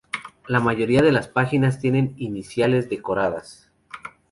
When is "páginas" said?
1.27-1.77